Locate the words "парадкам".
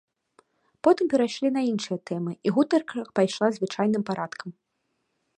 4.11-4.49